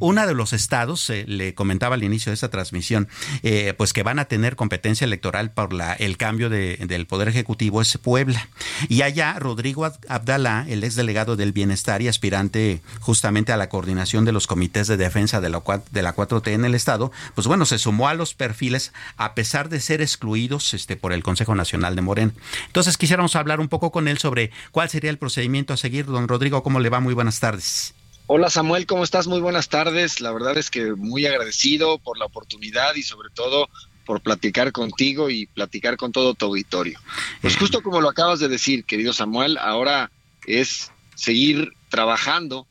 [0.00, 3.08] Uno de los estados, eh, le comentaba al inicio de esta transmisión,
[3.42, 7.28] eh, pues que van a tener competencia electoral por la, el cambio de, del Poder
[7.28, 8.48] Ejecutivo es Puebla.
[8.88, 14.24] Y allá Rodrigo Abdalá, el ex delegado del Bienestar y aspirante justamente a la coordinación
[14.24, 17.66] de los comités de defensa de la, de la 4T en el estado, pues bueno,
[17.66, 21.96] se sumó a los perfiles a pesar de ser excluidos este, por el Consejo Nacional
[21.96, 22.32] de Morena.
[22.66, 26.06] Entonces quisiéramos hablar un poco con él sobre cuál sería el procedimiento a seguir.
[26.06, 27.00] Don Rodrigo, ¿cómo le va?
[27.00, 27.94] Muy buenas tardes.
[28.30, 29.26] Hola Samuel, ¿cómo estás?
[29.26, 30.20] Muy buenas tardes.
[30.20, 33.70] La verdad es que muy agradecido por la oportunidad y sobre todo
[34.04, 37.00] por platicar contigo y platicar con todo tu auditorio.
[37.40, 40.10] Pues justo como lo acabas de decir, querido Samuel, ahora
[40.46, 42.66] es seguir trabajando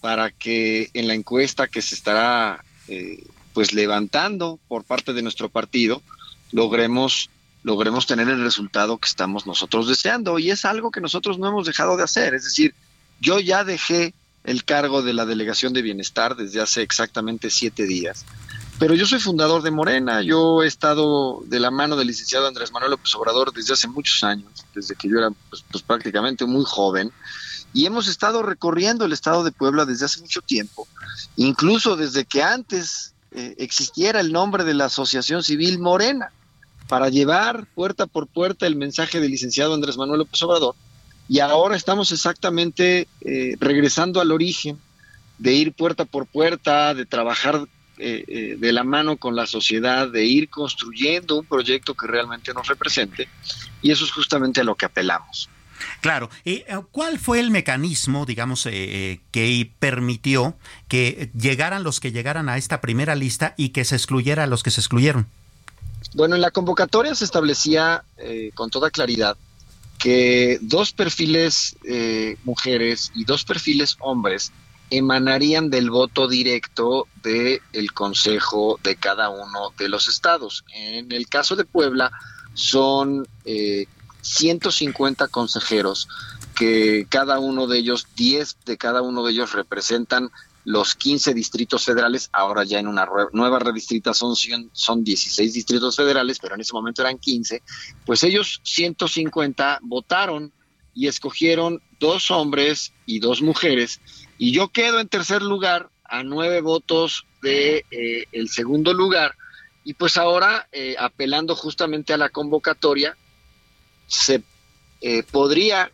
[0.00, 5.48] para que en la encuesta que se estará eh, pues levantando por parte de nuestro
[5.48, 6.04] partido
[6.52, 7.30] logremos
[7.64, 11.66] logremos tener el resultado que estamos nosotros deseando y es algo que nosotros no hemos
[11.66, 12.76] dejado de hacer, es decir,
[13.20, 18.24] yo ya dejé el cargo de la Delegación de Bienestar desde hace exactamente siete días.
[18.78, 22.72] Pero yo soy fundador de Morena, yo he estado de la mano del licenciado Andrés
[22.72, 26.64] Manuel López Obrador desde hace muchos años, desde que yo era pues, pues, prácticamente muy
[26.66, 27.12] joven,
[27.74, 30.88] y hemos estado recorriendo el estado de Puebla desde hace mucho tiempo,
[31.36, 36.32] incluso desde que antes eh, existiera el nombre de la Asociación Civil Morena,
[36.88, 40.74] para llevar puerta por puerta el mensaje del licenciado Andrés Manuel López Obrador
[41.30, 44.80] y ahora estamos exactamente eh, regresando al origen
[45.38, 50.08] de ir puerta por puerta, de trabajar eh, eh, de la mano con la sociedad,
[50.08, 53.28] de ir construyendo un proyecto que realmente nos represente.
[53.80, 55.48] Y eso es justamente a lo que apelamos.
[56.00, 56.30] Claro.
[56.44, 60.56] ¿Y cuál fue el mecanismo, digamos, que permitió
[60.88, 64.64] que llegaran los que llegaran a esta primera lista y que se excluyera a los
[64.64, 65.28] que se excluyeron?
[66.14, 68.02] Bueno, en la convocatoria se establecía
[68.56, 69.36] con toda claridad
[70.00, 74.50] que dos perfiles eh, mujeres y dos perfiles hombres
[74.88, 80.64] emanarían del voto directo del el consejo de cada uno de los estados.
[80.74, 82.10] En el caso de Puebla
[82.54, 83.28] son
[84.22, 86.08] 150 eh, consejeros
[86.56, 90.30] que cada uno de ellos, 10 de cada uno de ellos representan
[90.64, 94.36] los 15 distritos federales, ahora ya en una nueva redistritación
[94.72, 97.62] son 16 distritos federales, pero en ese momento eran 15,
[98.04, 100.52] pues ellos 150 votaron
[100.94, 104.00] y escogieron dos hombres y dos mujeres,
[104.38, 109.34] y yo quedo en tercer lugar a nueve votos de eh, el segundo lugar,
[109.84, 113.16] y pues ahora eh, apelando justamente a la convocatoria,
[114.06, 114.42] se
[115.00, 115.90] eh, podría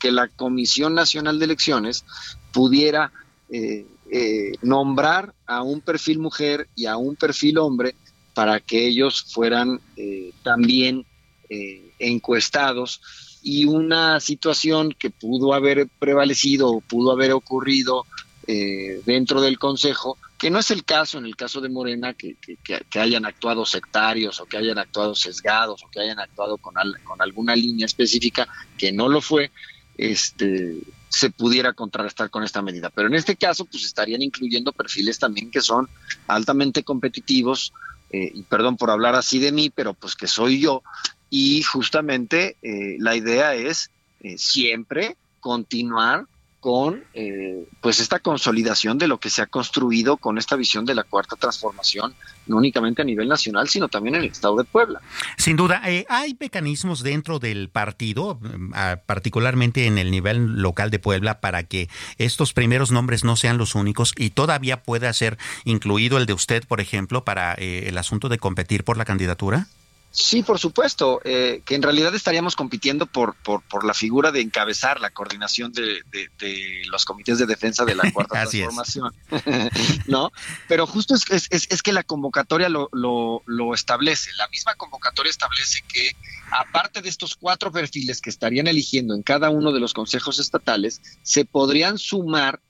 [0.00, 2.04] que la Comisión Nacional de Elecciones
[2.52, 3.12] pudiera
[3.52, 7.94] eh, eh, nombrar a un perfil mujer y a un perfil hombre
[8.34, 11.04] para que ellos fueran eh, también
[11.98, 13.00] encuestados.
[13.42, 18.06] Y una situación que pudo haber prevalecido o pudo haber ocurrido
[19.04, 22.36] dentro del Consejo, que no es el caso en el caso de Morena, que,
[22.98, 26.74] hayan actuado sectarios o que hayan actuado sesgados o que hayan actuado con,
[27.04, 29.50] con alguna línea específica, que no lo fue,
[30.00, 30.78] este,
[31.10, 32.88] se pudiera contrarrestar con esta medida.
[32.90, 35.88] Pero en este caso, pues estarían incluyendo perfiles también que son
[36.26, 37.72] altamente competitivos,
[38.10, 40.82] eh, y perdón por hablar así de mí, pero pues que soy yo,
[41.28, 43.90] y justamente eh, la idea es
[44.20, 46.26] eh, siempre continuar
[46.60, 50.94] con eh, pues esta consolidación de lo que se ha construido con esta visión de
[50.94, 52.14] la cuarta transformación,
[52.46, 55.00] no únicamente a nivel nacional, sino también en el estado de Puebla.
[55.38, 58.72] Sin duda, eh, hay mecanismos dentro del partido, mm,
[59.06, 61.88] particularmente en el nivel local de Puebla, para que
[62.18, 66.66] estos primeros nombres no sean los únicos y todavía pueda ser incluido el de usted,
[66.66, 69.66] por ejemplo, para eh, el asunto de competir por la candidatura.
[70.12, 74.40] Sí, por supuesto, eh, que en realidad estaríamos compitiendo por, por, por, la figura de
[74.40, 79.14] encabezar la coordinación de, de, los comités de defensa de la cuarta transformación,
[80.08, 80.32] ¿no?
[80.66, 85.30] Pero justo es, es, es, que la convocatoria lo, lo, lo, establece, la misma convocatoria
[85.30, 86.10] establece que
[86.50, 91.00] aparte de estos cuatro perfiles que estarían eligiendo en cada uno de los consejos estatales,
[91.22, 92.60] se podrían sumar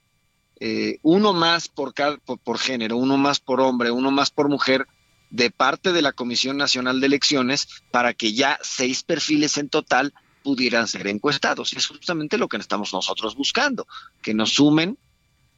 [0.60, 4.86] eh, uno más por, cada, por género, uno más por hombre, uno más por mujer,
[5.30, 10.12] de parte de la Comisión Nacional de Elecciones para que ya seis perfiles en total
[10.42, 11.72] pudieran ser encuestados.
[11.72, 13.86] Y es justamente lo que estamos nosotros buscando,
[14.22, 14.98] que nos sumen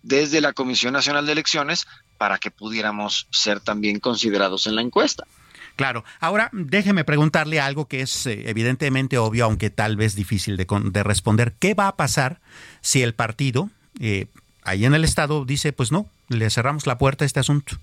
[0.03, 1.87] desde la Comisión Nacional de Elecciones
[2.19, 5.27] para que pudiéramos ser también considerados en la encuesta.
[5.77, 6.05] Claro.
[6.21, 11.55] Ahora, déjeme preguntarle algo que es eh, evidentemente obvio, aunque tal vez difícil de, responder.
[11.59, 12.41] ¿Qué va a pasar
[12.83, 14.27] si el partido eh,
[14.65, 17.77] ahí en el Estado dice, pues no, le cerramos la puerta a este asunto?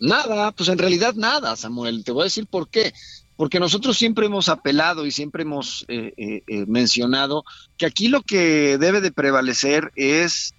[0.00, 2.04] Nada, pues en realidad nada, Samuel.
[2.04, 2.92] Te voy a decir por qué.
[3.36, 7.44] Porque nosotros siempre hemos apelado y siempre hemos eh, mencionado
[7.76, 10.54] que aquí lo que debe de prevalecer es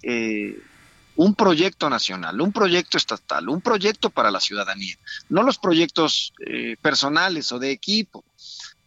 [1.19, 4.95] un proyecto nacional, un proyecto estatal, un proyecto para la ciudadanía,
[5.27, 8.23] no los proyectos eh, personales o de equipo.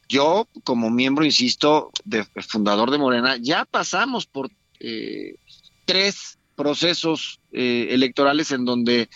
[0.09, 4.51] Yo, como miembro, insisto, de, fundador de Morena, ya pasamos por
[4.81, 5.35] eh,
[5.85, 9.11] tres procesos eh, electorales en donde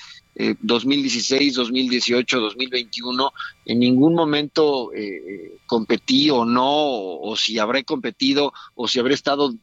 [0.61, 3.33] 2016, 2018, 2021,
[3.65, 4.91] en ningún momento
[5.67, 9.55] competí o no, o, si habré competido o si habré estado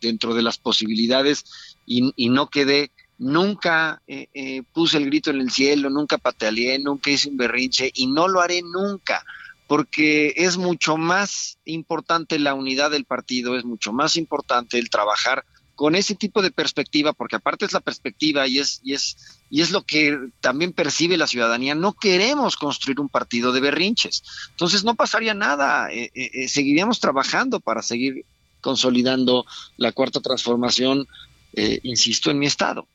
[0.00, 1.44] dentro de las posibilidades
[1.86, 7.10] y, no quedé, nunca eh, eh, puse el grito en el cielo, nunca pataleé, nunca
[7.10, 9.24] hice un berrinche y no lo haré nunca,
[9.66, 15.44] porque es mucho más importante la unidad del partido, es mucho más importante el trabajar
[15.80, 19.16] con ese tipo de perspectiva, porque aparte es la perspectiva y es, y es,
[19.48, 21.74] y es lo que también percibe la ciudadanía.
[21.74, 24.22] No queremos construir un partido de berrinches.
[24.50, 28.26] Entonces no pasaría nada, eh, seguiríamos trabajando para seguir
[28.60, 29.46] consolidando
[29.78, 31.08] la cuarta transformación
[31.54, 32.86] eh, insisto, en mi estado.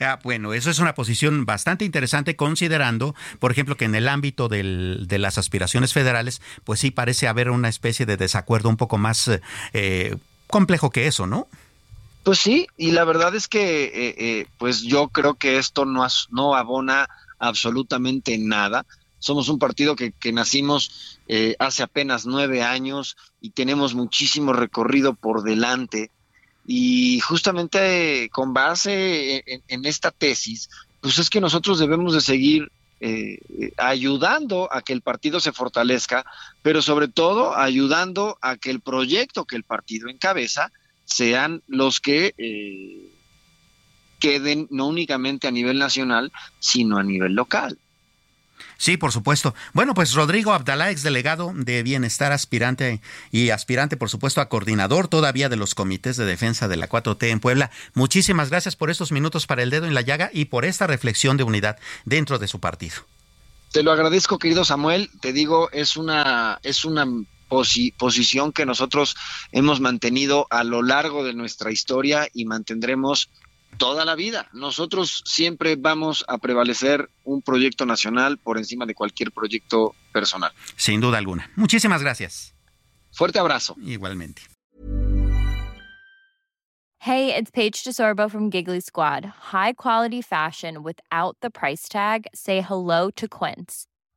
[0.00, 4.48] Ah, bueno, eso es una posición bastante interesante considerando, por ejemplo, que en el ámbito
[4.48, 9.30] de las aspiraciones federales, pues sí parece haber una especie de desacuerdo un poco más
[9.72, 10.16] eh,
[10.48, 11.46] complejo que eso, ¿no?
[12.24, 17.08] Pues sí, y la verdad es que eh, pues yo creo que esto no, abona
[17.38, 18.86] absolutamente nada.
[19.18, 21.18] Somos un partido que, nacimos
[21.58, 26.10] hace apenas nueve años y tenemos muchísimo recorrido por delante
[26.66, 33.38] y justamente con base en, esta tesis, pues es que nosotros debemos de seguir eh,
[33.76, 36.24] ayudando a que el partido se fortalezca,
[36.62, 40.72] pero sobre todo ayudando a que el proyecto que el partido encabeza
[41.04, 43.10] sean los que eh,
[44.20, 47.78] queden no únicamente a nivel nacional, sino a nivel local.
[48.76, 49.54] Sí, por supuesto.
[49.72, 55.08] Bueno, pues Rodrigo Abdalá, ex delegado de Bienestar, aspirante y aspirante, por supuesto, a coordinador
[55.08, 57.70] todavía de los comités de defensa de la 4T en Puebla.
[57.94, 61.36] Muchísimas gracias por estos minutos para el dedo en la llaga y por esta reflexión
[61.36, 62.96] de unidad dentro de su partido.
[63.72, 65.10] Te lo agradezco, querido Samuel.
[65.20, 67.06] Te digo, es una, es una
[67.48, 69.16] posición que nosotros
[69.52, 73.30] hemos mantenido a lo largo de nuestra historia y mantendremos
[73.76, 74.48] toda la vida.
[74.52, 80.52] Nosotros siempre vamos a prevalecer un proyecto nacional por encima de cualquier proyecto personal.
[80.76, 81.50] Sin duda alguna.
[81.56, 82.54] Muchísimas gracias.
[83.12, 83.76] Fuerte abrazo.
[83.82, 84.42] Igualmente.
[87.06, 89.26] Hey, it's Paige DeSorbo from Giggly Squad.
[89.52, 92.26] High quality fashion without the price tag.
[92.34, 93.86] Say hello to Quince.